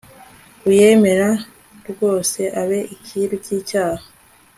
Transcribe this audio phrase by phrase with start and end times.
[0.69, 1.29] uyemera
[1.89, 4.05] rwose, abe icyiru cy'ibyaha